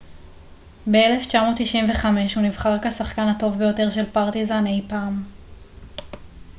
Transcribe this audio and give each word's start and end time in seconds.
ב-1995 0.91 2.05
הוא 2.35 2.43
נבחר 2.43 2.77
כשחקן 2.79 3.27
הטוב 3.27 3.57
ביותר 3.57 3.89
של 3.91 4.11
פרטיזן 4.11 4.67
אי 4.67 4.81
פעם 4.87 5.23